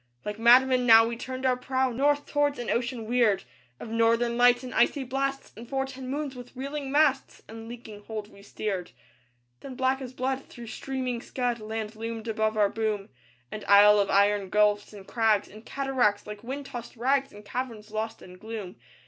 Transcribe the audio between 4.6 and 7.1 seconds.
and icy blasts; And for ten moons with reeling